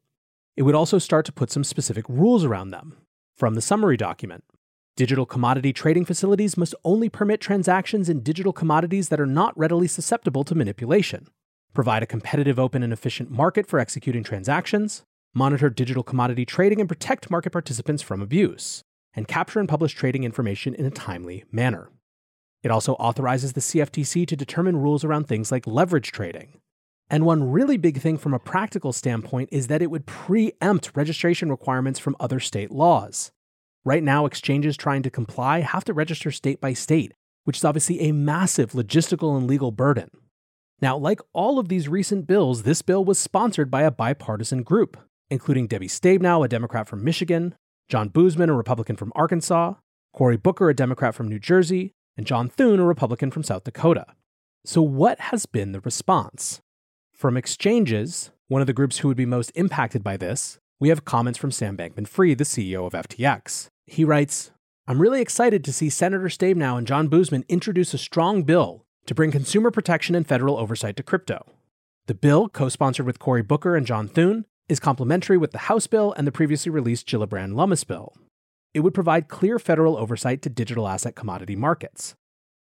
It 0.57 0.63
would 0.63 0.75
also 0.75 0.97
start 0.97 1.25
to 1.27 1.31
put 1.31 1.51
some 1.51 1.63
specific 1.63 2.03
rules 2.09 2.43
around 2.43 2.71
them. 2.71 2.97
From 3.35 3.55
the 3.55 3.61
summary 3.61 3.95
document, 3.95 4.43
Digital 4.97 5.27
commodity 5.27 5.71
trading 5.71 6.05
facilities 6.05 6.57
must 6.57 6.73
only 6.83 7.07
permit 7.07 7.39
transactions 7.39 8.09
in 8.09 8.21
digital 8.21 8.51
commodities 8.51 9.09
that 9.09 9.19
are 9.19 9.27
not 9.27 9.55
readily 9.55 9.87
susceptible 9.87 10.43
to 10.43 10.55
manipulation, 10.55 11.27
provide 11.75 12.01
a 12.01 12.07
competitive, 12.07 12.57
open, 12.57 12.81
and 12.81 12.91
efficient 12.91 13.29
market 13.29 13.67
for 13.67 13.77
executing 13.77 14.23
transactions, 14.23 15.03
monitor 15.35 15.69
digital 15.69 16.01
commodity 16.01 16.47
trading 16.47 16.79
and 16.79 16.89
protect 16.89 17.29
market 17.29 17.51
participants 17.51 18.01
from 18.01 18.23
abuse, 18.23 18.81
and 19.13 19.27
capture 19.27 19.59
and 19.59 19.69
publish 19.69 19.93
trading 19.93 20.23
information 20.23 20.73
in 20.73 20.87
a 20.87 20.89
timely 20.89 21.43
manner. 21.51 21.91
It 22.63 22.71
also 22.71 22.93
authorizes 22.93 23.53
the 23.53 23.61
CFTC 23.61 24.25
to 24.25 24.35
determine 24.35 24.77
rules 24.77 25.03
around 25.03 25.27
things 25.27 25.51
like 25.51 25.67
leverage 25.67 26.11
trading. 26.11 26.59
And 27.09 27.25
one 27.25 27.49
really 27.49 27.77
big 27.77 28.01
thing 28.01 28.17
from 28.17 28.33
a 28.33 28.39
practical 28.39 28.91
standpoint 28.91 29.49
is 29.51 29.67
that 29.67 29.81
it 29.81 29.89
would 29.89 30.05
preempt 30.05 30.91
registration 30.95 31.49
requirements 31.49 31.99
from 31.99 32.17
other 32.19 32.39
state 32.39 32.71
laws. 32.71 33.31
Right 33.85 34.03
now, 34.03 34.25
exchanges 34.25 34.75
trying 34.75 35.03
to 35.03 35.09
comply 35.09 35.61
have 35.61 35.85
to 35.85 35.93
register 35.93 36.31
state 36.31 36.59
by 36.59 36.73
state, 36.73 37.13
which 37.45 37.57
is 37.57 37.63
obviously 37.63 38.01
a 38.01 38.11
massive 38.11 38.73
logistical 38.73 39.37
and 39.37 39.47
legal 39.47 39.71
burden. 39.71 40.09
Now, 40.81 40.97
like 40.97 41.21
all 41.33 41.57
of 41.57 41.69
these 41.69 41.87
recent 41.87 42.27
bills, 42.27 42.63
this 42.63 42.81
bill 42.81 43.05
was 43.05 43.17
sponsored 43.17 43.71
by 43.71 43.83
a 43.83 43.91
bipartisan 43.91 44.63
group, 44.63 44.97
including 45.29 45.67
Debbie 45.67 45.87
Stabenow, 45.87 46.43
a 46.43 46.49
Democrat 46.49 46.87
from 46.87 47.03
Michigan, 47.03 47.55
John 47.87 48.09
Boozman, 48.09 48.49
a 48.49 48.53
Republican 48.53 48.97
from 48.97 49.13
Arkansas, 49.15 49.75
Cory 50.13 50.37
Booker, 50.37 50.69
a 50.69 50.75
Democrat 50.75 51.15
from 51.15 51.29
New 51.29 51.39
Jersey, 51.39 51.93
and 52.17 52.27
John 52.27 52.49
Thune, 52.49 52.79
a 52.79 52.85
Republican 52.85 53.31
from 53.31 53.43
South 53.43 53.63
Dakota. 53.63 54.05
So, 54.65 54.81
what 54.81 55.19
has 55.19 55.45
been 55.45 55.71
the 55.71 55.79
response? 55.79 56.61
From 57.17 57.35
exchanges, 57.35 58.29
one 58.47 58.61
of 58.61 58.67
the 58.67 58.73
groups 58.73 58.99
who 58.99 59.07
would 59.07 59.17
be 59.17 59.25
most 59.25 59.51
impacted 59.55 60.03
by 60.03 60.17
this, 60.17 60.59
we 60.79 60.89
have 60.89 61.03
comments 61.03 61.39
from 61.39 61.49
Sam 61.49 61.75
Bankman 61.75 62.07
Fried, 62.07 62.37
the 62.37 62.43
CEO 62.43 62.85
of 62.85 62.93
FTX. 62.93 63.69
He 63.87 64.05
writes, 64.05 64.51
I'm 64.87 65.01
really 65.01 65.19
excited 65.19 65.63
to 65.63 65.73
see 65.73 65.89
Senator 65.89 66.27
Stabenow 66.27 66.77
and 66.77 66.85
John 66.85 67.09
Boozman 67.09 67.43
introduce 67.47 67.95
a 67.95 67.97
strong 67.97 68.43
bill 68.43 68.85
to 69.07 69.15
bring 69.15 69.31
consumer 69.31 69.71
protection 69.71 70.13
and 70.13 70.27
federal 70.27 70.57
oversight 70.57 70.95
to 70.97 71.01
crypto. 71.01 71.43
The 72.05 72.13
bill, 72.13 72.49
co 72.49 72.69
sponsored 72.69 73.07
with 73.07 73.17
Cory 73.17 73.41
Booker 73.41 73.75
and 73.75 73.87
John 73.87 74.07
Thune, 74.07 74.45
is 74.69 74.79
complementary 74.79 75.39
with 75.39 75.53
the 75.53 75.57
House 75.57 75.87
bill 75.87 76.13
and 76.17 76.27
the 76.27 76.31
previously 76.31 76.69
released 76.69 77.07
Gillibrand 77.07 77.55
Lummis 77.55 77.83
bill. 77.83 78.13
It 78.75 78.81
would 78.81 78.93
provide 78.93 79.27
clear 79.27 79.57
federal 79.57 79.97
oversight 79.97 80.43
to 80.43 80.51
digital 80.51 80.87
asset 80.87 81.15
commodity 81.15 81.55
markets. 81.55 82.13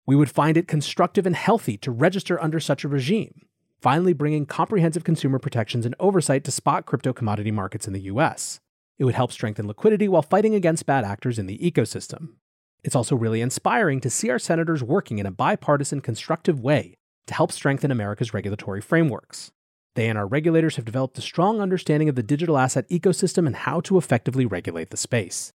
We 0.06 0.16
would 0.16 0.30
find 0.30 0.56
it 0.56 0.66
constructive 0.66 1.26
and 1.26 1.36
healthy 1.36 1.76
to 1.76 1.90
register 1.90 2.42
under 2.42 2.58
such 2.58 2.84
a 2.84 2.88
regime, 2.88 3.42
finally 3.80 4.12
bringing 4.12 4.46
comprehensive 4.46 5.04
consumer 5.04 5.38
protections 5.38 5.86
and 5.86 5.94
oversight 6.00 6.44
to 6.44 6.50
spot 6.50 6.86
crypto 6.86 7.12
commodity 7.12 7.50
markets 7.50 7.86
in 7.86 7.92
the 7.92 8.02
US. 8.02 8.60
It 8.98 9.04
would 9.04 9.14
help 9.14 9.32
strengthen 9.32 9.66
liquidity 9.66 10.08
while 10.08 10.22
fighting 10.22 10.54
against 10.54 10.86
bad 10.86 11.04
actors 11.04 11.38
in 11.38 11.46
the 11.46 11.58
ecosystem. 11.58 12.34
It's 12.82 12.96
also 12.96 13.16
really 13.16 13.40
inspiring 13.40 14.00
to 14.00 14.10
see 14.10 14.30
our 14.30 14.38
senators 14.38 14.82
working 14.82 15.18
in 15.18 15.26
a 15.26 15.30
bipartisan, 15.30 16.00
constructive 16.00 16.60
way 16.60 16.94
to 17.26 17.34
help 17.34 17.52
strengthen 17.52 17.90
America's 17.90 18.32
regulatory 18.32 18.80
frameworks. 18.80 19.50
They 19.96 20.08
and 20.08 20.18
our 20.18 20.26
regulators 20.26 20.76
have 20.76 20.84
developed 20.84 21.18
a 21.18 21.22
strong 21.22 21.60
understanding 21.60 22.08
of 22.08 22.14
the 22.14 22.22
digital 22.22 22.58
asset 22.58 22.88
ecosystem 22.88 23.46
and 23.46 23.56
how 23.56 23.80
to 23.80 23.98
effectively 23.98 24.46
regulate 24.46 24.90
the 24.90 24.96
space. 24.96 25.52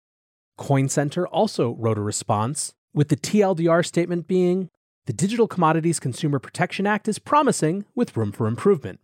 Coin 0.58 0.90
Center 0.90 1.28
also 1.28 1.76
wrote 1.76 1.98
a 1.98 2.02
response, 2.02 2.74
with 2.94 3.10
the 3.10 3.16
TLDR 3.16 3.86
statement 3.86 4.28
being 4.28 4.70
The 5.10 5.14
Digital 5.14 5.48
Commodities 5.48 6.00
Consumer 6.00 6.38
Protection 6.38 6.86
Act 6.86 7.08
is 7.08 7.18
promising, 7.18 7.84
with 7.96 8.16
room 8.16 8.32
for 8.32 8.46
improvement. 8.46 9.00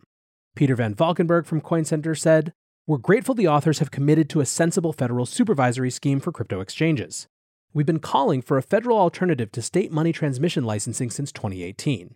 Peter 0.54 0.76
Van 0.76 0.94
Valkenburgh 0.94 1.44
from 1.44 1.60
Coin 1.60 1.84
Center 1.84 2.14
said, 2.14 2.52
we're 2.86 2.96
grateful 2.96 3.34
the 3.34 3.48
authors 3.48 3.80
have 3.80 3.90
committed 3.90 4.30
to 4.30 4.40
a 4.40 4.46
sensible 4.46 4.92
federal 4.92 5.26
supervisory 5.26 5.90
scheme 5.90 6.20
for 6.20 6.30
crypto 6.30 6.60
exchanges. 6.60 7.26
We've 7.74 7.86
been 7.86 7.98
calling 7.98 8.40
for 8.40 8.56
a 8.56 8.62
federal 8.62 8.96
alternative 8.98 9.50
to 9.50 9.60
state 9.60 9.90
money 9.90 10.12
transmission 10.12 10.62
licensing 10.62 11.10
since 11.10 11.32
2018. 11.32 12.14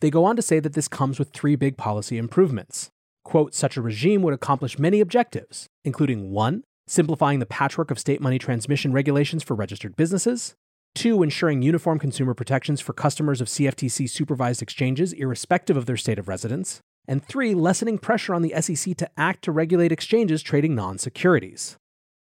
They 0.00 0.10
go 0.10 0.24
on 0.24 0.36
to 0.36 0.40
say 0.40 0.60
that 0.60 0.74
this 0.74 0.86
comes 0.86 1.18
with 1.18 1.30
three 1.30 1.56
big 1.56 1.76
policy 1.76 2.18
improvements. 2.18 2.92
Quote, 3.24 3.52
such 3.52 3.76
a 3.76 3.82
regime 3.82 4.22
would 4.22 4.34
accomplish 4.34 4.78
many 4.78 5.00
objectives, 5.00 5.66
including 5.82 6.30
1. 6.30 6.62
Simplifying 6.86 7.40
the 7.40 7.46
patchwork 7.46 7.90
of 7.90 7.98
state 7.98 8.20
money 8.20 8.38
transmission 8.38 8.92
regulations 8.92 9.42
for 9.42 9.56
registered 9.56 9.96
businesses. 9.96 10.54
2. 10.94 11.22
Ensuring 11.22 11.62
uniform 11.62 11.98
consumer 11.98 12.34
protections 12.34 12.80
for 12.80 12.92
customers 12.92 13.40
of 13.40 13.48
CFTC 13.48 14.08
supervised 14.08 14.62
exchanges, 14.62 15.12
irrespective 15.12 15.76
of 15.76 15.86
their 15.86 15.96
state 15.96 16.18
of 16.18 16.28
residence 16.28 16.80
and 17.06 17.24
three, 17.24 17.54
lessening 17.54 17.98
pressure 17.98 18.34
on 18.34 18.42
the 18.42 18.54
SEC 18.60 18.96
to 18.96 19.10
act 19.16 19.44
to 19.44 19.52
regulate 19.52 19.92
exchanges 19.92 20.42
trading 20.42 20.74
non 20.74 20.98
securities. 20.98 21.76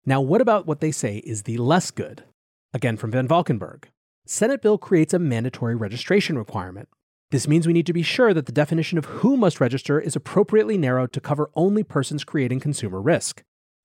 Now, 0.05 0.21
what 0.21 0.41
about 0.41 0.65
what 0.65 0.79
they 0.79 0.91
say 0.91 1.17
is 1.17 1.43
the 1.43 1.57
less 1.57 1.91
good? 1.91 2.23
Again 2.73 2.97
from 2.97 3.11
Van 3.11 3.27
Valkenburgh. 3.27 3.87
Senate 4.25 4.61
bill 4.61 4.77
creates 4.77 5.13
a 5.13 5.19
mandatory 5.19 5.75
registration 5.75 6.37
requirement. 6.37 6.87
This 7.31 7.47
means 7.47 7.67
we 7.67 7.73
need 7.73 7.85
to 7.85 7.93
be 7.93 8.03
sure 8.03 8.33
that 8.33 8.45
the 8.45 8.51
definition 8.51 8.97
of 8.97 9.05
who 9.05 9.37
must 9.37 9.59
register 9.59 9.99
is 9.99 10.15
appropriately 10.15 10.77
narrowed 10.77 11.13
to 11.13 11.21
cover 11.21 11.49
only 11.55 11.83
persons 11.83 12.23
creating 12.23 12.59
consumer 12.59 13.01
risk. 13.01 13.41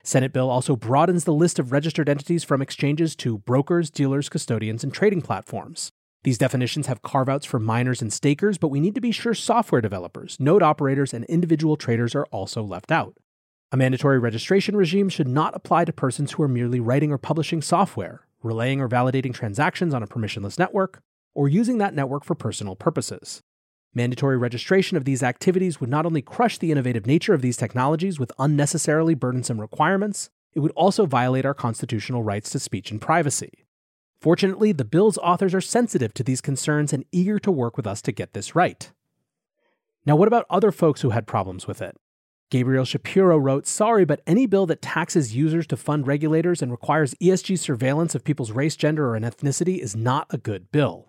Senate 0.06 0.32
bill 0.32 0.48
also 0.48 0.76
broadens 0.76 1.24
the 1.24 1.32
list 1.32 1.58
of 1.58 1.72
registered 1.72 2.08
entities 2.08 2.44
from 2.44 2.62
exchanges 2.62 3.16
to 3.16 3.38
brokers, 3.38 3.90
dealers, 3.90 4.28
custodians, 4.28 4.84
and 4.84 4.94
trading 4.94 5.20
platforms. 5.20 5.90
These 6.22 6.38
definitions 6.38 6.86
have 6.86 7.02
carve 7.02 7.28
outs 7.28 7.44
for 7.44 7.58
miners 7.58 8.00
and 8.00 8.12
stakers, 8.12 8.56
but 8.56 8.68
we 8.68 8.78
need 8.78 8.94
to 8.94 9.00
be 9.00 9.10
sure 9.10 9.34
software 9.34 9.80
developers, 9.80 10.36
node 10.38 10.62
operators, 10.62 11.12
and 11.12 11.24
individual 11.24 11.76
traders 11.76 12.14
are 12.14 12.26
also 12.26 12.62
left 12.62 12.92
out. 12.92 13.16
A 13.72 13.76
mandatory 13.76 14.20
registration 14.20 14.76
regime 14.76 15.08
should 15.08 15.26
not 15.26 15.56
apply 15.56 15.84
to 15.86 15.92
persons 15.92 16.30
who 16.30 16.44
are 16.44 16.48
merely 16.48 16.78
writing 16.78 17.10
or 17.10 17.18
publishing 17.18 17.60
software, 17.60 18.28
relaying 18.44 18.80
or 18.80 18.88
validating 18.88 19.34
transactions 19.34 19.92
on 19.92 20.04
a 20.04 20.06
permissionless 20.06 20.56
network, 20.56 21.00
or 21.34 21.48
using 21.48 21.78
that 21.78 21.94
network 21.94 22.24
for 22.24 22.36
personal 22.36 22.76
purposes. 22.76 23.40
Mandatory 23.96 24.36
registration 24.36 24.98
of 24.98 25.06
these 25.06 25.22
activities 25.22 25.80
would 25.80 25.88
not 25.88 26.04
only 26.04 26.20
crush 26.20 26.58
the 26.58 26.70
innovative 26.70 27.06
nature 27.06 27.32
of 27.32 27.40
these 27.40 27.56
technologies 27.56 28.18
with 28.18 28.30
unnecessarily 28.38 29.14
burdensome 29.14 29.58
requirements, 29.58 30.28
it 30.52 30.60
would 30.60 30.72
also 30.72 31.06
violate 31.06 31.46
our 31.46 31.54
constitutional 31.54 32.22
rights 32.22 32.50
to 32.50 32.58
speech 32.58 32.90
and 32.90 33.00
privacy. 33.00 33.64
Fortunately, 34.20 34.70
the 34.72 34.84
bill's 34.84 35.16
authors 35.16 35.54
are 35.54 35.62
sensitive 35.62 36.12
to 36.12 36.22
these 36.22 36.42
concerns 36.42 36.92
and 36.92 37.06
eager 37.10 37.38
to 37.38 37.50
work 37.50 37.78
with 37.78 37.86
us 37.86 38.02
to 38.02 38.12
get 38.12 38.34
this 38.34 38.54
right. 38.54 38.92
Now, 40.04 40.14
what 40.14 40.28
about 40.28 40.44
other 40.50 40.72
folks 40.72 41.00
who 41.00 41.10
had 41.10 41.26
problems 41.26 41.66
with 41.66 41.80
it? 41.80 41.96
Gabriel 42.50 42.84
Shapiro 42.84 43.38
wrote 43.38 43.66
Sorry, 43.66 44.04
but 44.04 44.20
any 44.26 44.44
bill 44.44 44.66
that 44.66 44.82
taxes 44.82 45.34
users 45.34 45.66
to 45.68 45.76
fund 45.78 46.06
regulators 46.06 46.60
and 46.60 46.70
requires 46.70 47.14
ESG 47.14 47.58
surveillance 47.58 48.14
of 48.14 48.24
people's 48.24 48.52
race, 48.52 48.76
gender, 48.76 49.14
or 49.14 49.18
ethnicity 49.18 49.78
is 49.78 49.96
not 49.96 50.26
a 50.28 50.36
good 50.36 50.70
bill. 50.70 51.08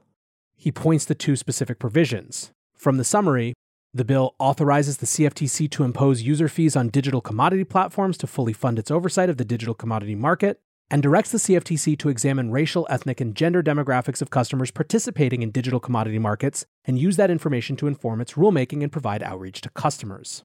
He 0.55 0.71
points 0.71 1.03
to 1.07 1.15
two 1.15 1.35
specific 1.35 1.79
provisions. 1.79 2.53
From 2.77 2.97
the 2.97 3.03
summary, 3.03 3.53
the 3.91 4.05
bill 4.05 4.35
authorizes 4.37 4.97
the 4.97 5.07
CFTC 5.07 5.71
to 5.71 5.83
impose 5.83 6.21
user 6.21 6.47
fees 6.47 6.75
on 6.75 6.89
digital 6.89 7.21
commodity 7.21 7.63
platforms 7.63 8.17
to 8.19 8.27
fully 8.27 8.53
fund 8.53 8.77
its 8.77 8.91
oversight 8.91 9.29
of 9.29 9.37
the 9.37 9.45
digital 9.45 9.73
commodity 9.73 10.13
market, 10.13 10.59
and 10.91 11.01
directs 11.01 11.31
the 11.31 11.39
CFTC 11.39 11.97
to 11.97 12.09
examine 12.09 12.51
racial, 12.51 12.85
ethnic, 12.89 13.19
and 13.19 13.35
gender 13.35 13.63
demographics 13.63 14.21
of 14.21 14.29
customers 14.29 14.69
participating 14.69 15.41
in 15.41 15.49
digital 15.49 15.79
commodity 15.79 16.19
markets 16.19 16.65
and 16.85 16.99
use 16.99 17.17
that 17.17 17.31
information 17.31 17.75
to 17.75 17.87
inform 17.87 18.21
its 18.21 18.33
rulemaking 18.33 18.83
and 18.83 18.91
provide 18.91 19.23
outreach 19.23 19.59
to 19.61 19.69
customers. 19.71 20.43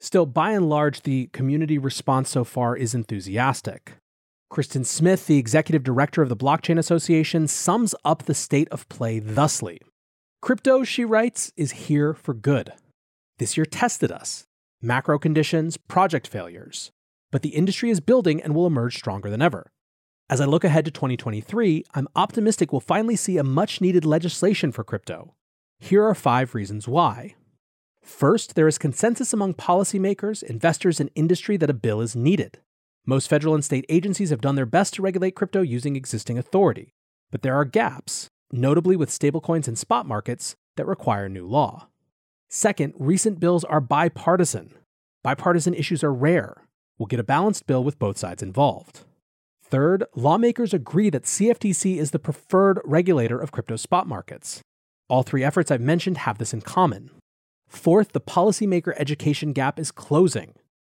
Still, 0.00 0.26
by 0.26 0.50
and 0.50 0.68
large, 0.68 1.02
the 1.02 1.28
community 1.28 1.78
response 1.78 2.28
so 2.28 2.42
far 2.42 2.76
is 2.76 2.92
enthusiastic. 2.92 3.92
Kristin 4.52 4.84
Smith, 4.84 5.26
the 5.26 5.38
executive 5.38 5.84
director 5.84 6.20
of 6.20 6.28
the 6.28 6.36
Blockchain 6.36 6.78
Association, 6.78 7.46
sums 7.46 7.94
up 8.04 8.24
the 8.24 8.34
state 8.34 8.68
of 8.70 8.88
play 8.88 9.20
thusly 9.20 9.80
Crypto, 10.42 10.82
she 10.82 11.04
writes, 11.04 11.52
is 11.56 11.70
here 11.70 12.12
for 12.12 12.34
good. 12.34 12.72
This 13.38 13.56
year 13.56 13.64
tested 13.64 14.10
us 14.10 14.44
macro 14.82 15.16
conditions, 15.16 15.76
project 15.76 16.26
failures. 16.26 16.90
But 17.30 17.42
the 17.42 17.50
industry 17.50 17.90
is 17.90 18.00
building 18.00 18.42
and 18.42 18.52
will 18.52 18.66
emerge 18.66 18.96
stronger 18.96 19.30
than 19.30 19.40
ever. 19.40 19.70
As 20.28 20.40
I 20.40 20.46
look 20.46 20.64
ahead 20.64 20.84
to 20.86 20.90
2023, 20.90 21.84
I'm 21.94 22.08
optimistic 22.16 22.72
we'll 22.72 22.80
finally 22.80 23.14
see 23.14 23.38
a 23.38 23.44
much 23.44 23.80
needed 23.80 24.04
legislation 24.04 24.72
for 24.72 24.82
crypto. 24.82 25.32
Here 25.78 26.04
are 26.04 26.14
five 26.14 26.56
reasons 26.56 26.88
why. 26.88 27.36
First, 28.02 28.56
there 28.56 28.66
is 28.66 28.78
consensus 28.78 29.32
among 29.32 29.54
policymakers, 29.54 30.42
investors, 30.42 30.98
and 30.98 31.10
industry 31.14 31.56
that 31.58 31.70
a 31.70 31.74
bill 31.74 32.00
is 32.00 32.16
needed. 32.16 32.58
Most 33.06 33.28
federal 33.28 33.54
and 33.54 33.64
state 33.64 33.86
agencies 33.88 34.30
have 34.30 34.40
done 34.40 34.56
their 34.56 34.66
best 34.66 34.94
to 34.94 35.02
regulate 35.02 35.36
crypto 35.36 35.62
using 35.62 35.94
existing 35.94 36.36
authority, 36.36 36.94
but 37.30 37.42
there 37.42 37.54
are 37.54 37.64
gaps, 37.64 38.28
notably 38.52 38.96
with 38.96 39.10
stablecoins 39.10 39.66
and 39.66 39.78
spot 39.78 40.06
markets, 40.06 40.54
that 40.76 40.86
require 40.86 41.28
new 41.28 41.46
law. 41.46 41.88
Second, 42.48 42.94
recent 42.98 43.40
bills 43.40 43.64
are 43.64 43.80
bipartisan. 43.80 44.74
Bipartisan 45.22 45.74
issues 45.74 46.04
are 46.04 46.12
rare. 46.12 46.66
We'll 46.98 47.06
get 47.06 47.20
a 47.20 47.24
balanced 47.24 47.66
bill 47.66 47.82
with 47.82 47.98
both 47.98 48.18
sides 48.18 48.42
involved. 48.42 49.00
Third, 49.64 50.04
lawmakers 50.14 50.74
agree 50.74 51.08
that 51.10 51.24
CFTC 51.24 51.96
is 51.96 52.10
the 52.10 52.18
preferred 52.18 52.80
regulator 52.84 53.38
of 53.38 53.52
crypto 53.52 53.76
spot 53.76 54.06
markets. 54.06 54.60
All 55.08 55.22
three 55.22 55.42
efforts 55.42 55.70
I've 55.70 55.80
mentioned 55.80 56.18
have 56.18 56.38
this 56.38 56.52
in 56.52 56.60
common. 56.60 57.10
Fourth, 57.68 58.12
the 58.12 58.20
policymaker 58.20 58.92
education 58.98 59.54
gap 59.54 59.78
is 59.78 59.90
closing. 59.90 60.52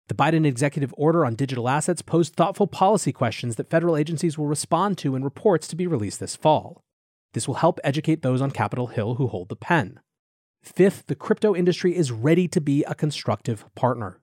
The 0.09 0.15
Biden 0.15 0.47
executive 0.47 0.95
order 0.97 1.25
on 1.25 1.35
digital 1.35 1.69
assets 1.69 2.03
posed 2.03 2.35
thoughtful 2.35 2.67
policy 2.67 3.13
questions 3.13 3.57
that 3.57 3.71
federal 3.71 3.97
agencies 3.97 4.39
will 4.39 4.47
respond 4.47 4.97
to 4.99 5.15
in 5.15 5.23
reports 5.23 5.69
to 5.69 5.77
be 5.77 5.87
released 5.87 6.19
this 6.19 6.35
fall. 6.35 6.83
This 7.33 7.49
will 7.49 7.55
help 7.57 7.81
educate 7.83 8.23
those 8.23 8.41
on 8.41 8.51
Capitol 8.51 8.89
Hill 8.89 9.15
who 9.15 9.27
hold 9.27 9.49
the 9.49 9.57
pen. 9.57 10.01
Fifth, 10.63 11.07
the 11.07 11.15
crypto 11.15 11.55
industry 11.55 11.97
is 11.97 12.13
ready 12.13 12.47
to 12.49 12.61
be 12.61 12.85
a 12.85 12.95
constructive 12.95 13.65
partner. 13.75 14.21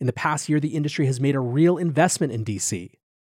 In 0.00 0.06
the 0.06 0.12
past 0.12 0.48
year, 0.48 0.60
the 0.60 0.74
industry 0.74 1.06
has 1.06 1.20
made 1.20 1.34
a 1.34 1.40
real 1.40 1.76
investment 1.76 2.32
in 2.32 2.44
DC. 2.44 2.90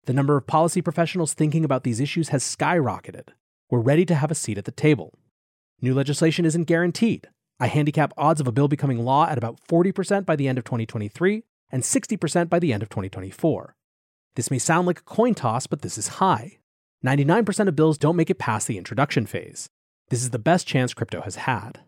The 0.06 0.12
number 0.12 0.36
of 0.36 0.46
policy 0.46 0.80
professionals 0.80 1.34
thinking 1.34 1.64
about 1.64 1.84
these 1.84 2.00
issues 2.00 2.30
has 2.30 2.42
skyrocketed. 2.42 3.28
We're 3.70 3.80
ready 3.80 4.06
to 4.06 4.14
have 4.14 4.30
a 4.30 4.34
seat 4.34 4.56
at 4.56 4.64
the 4.64 4.72
table. 4.72 5.18
New 5.80 5.94
legislation 5.94 6.44
isn't 6.44 6.64
guaranteed. 6.64 7.28
I 7.60 7.66
handicap 7.66 8.12
odds 8.16 8.40
of 8.40 8.46
a 8.46 8.52
bill 8.52 8.68
becoming 8.68 9.04
law 9.04 9.28
at 9.28 9.36
about 9.36 9.60
40% 9.68 10.24
by 10.24 10.36
the 10.36 10.48
end 10.48 10.58
of 10.58 10.64
2023 10.64 11.44
and 11.70 11.82
60% 11.82 12.48
by 12.48 12.58
the 12.58 12.72
end 12.72 12.82
of 12.82 12.88
2024. 12.88 13.74
This 14.36 14.50
may 14.50 14.58
sound 14.58 14.86
like 14.86 15.00
a 15.00 15.02
coin 15.02 15.34
toss, 15.34 15.66
but 15.66 15.82
this 15.82 15.98
is 15.98 16.08
high. 16.08 16.58
99% 17.04 17.68
of 17.68 17.76
bills 17.76 17.98
don't 17.98 18.16
make 18.16 18.30
it 18.30 18.38
past 18.38 18.66
the 18.66 18.78
introduction 18.78 19.26
phase. 19.26 19.68
This 20.10 20.22
is 20.22 20.30
the 20.30 20.38
best 20.38 20.66
chance 20.66 20.94
crypto 20.94 21.20
has 21.20 21.36
had. 21.36 21.80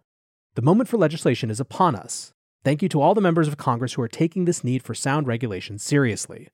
The 0.54 0.62
moment 0.62 0.88
for 0.88 0.98
legislation 0.98 1.50
is 1.50 1.60
upon 1.60 1.96
us. 1.96 2.32
Thank 2.64 2.82
you 2.82 2.88
to 2.90 3.00
all 3.00 3.14
the 3.14 3.20
members 3.20 3.48
of 3.48 3.56
Congress 3.56 3.94
who 3.94 4.02
are 4.02 4.08
taking 4.08 4.44
this 4.44 4.62
need 4.62 4.82
for 4.82 4.94
sound 4.94 5.26
regulation 5.26 5.78
seriously. 5.78 6.48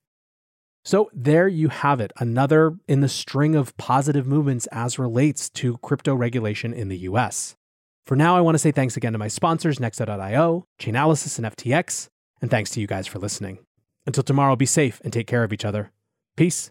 So, 0.84 1.10
there 1.12 1.48
you 1.48 1.68
have 1.68 2.00
it, 2.00 2.12
another 2.18 2.76
in 2.86 3.00
the 3.00 3.08
string 3.08 3.56
of 3.56 3.76
positive 3.76 4.24
movements 4.24 4.68
as 4.68 5.00
relates 5.00 5.50
to 5.50 5.78
crypto 5.78 6.14
regulation 6.14 6.72
in 6.72 6.88
the 6.88 6.98
US. 6.98 7.56
For 8.04 8.14
now, 8.14 8.36
I 8.36 8.40
want 8.40 8.54
to 8.54 8.60
say 8.60 8.70
thanks 8.70 8.96
again 8.96 9.12
to 9.12 9.18
my 9.18 9.26
sponsors, 9.26 9.78
Nexo.io, 9.78 10.64
Chainalysis, 10.78 11.38
and 11.38 11.46
FTX, 11.56 12.08
and 12.40 12.50
thanks 12.50 12.70
to 12.70 12.80
you 12.80 12.86
guys 12.86 13.08
for 13.08 13.18
listening. 13.18 13.58
Until 14.06 14.22
tomorrow, 14.22 14.54
be 14.54 14.66
safe 14.66 15.00
and 15.02 15.12
take 15.12 15.26
care 15.26 15.42
of 15.42 15.52
each 15.52 15.64
other. 15.64 15.90
Peace. 16.36 16.70